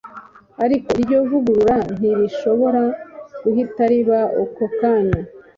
[0.63, 2.83] ariko iryo vugurura ntirishobora
[3.43, 5.19] guhita riba ako kanya